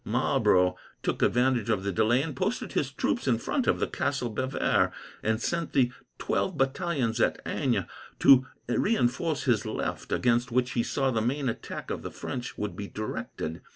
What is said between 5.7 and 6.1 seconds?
the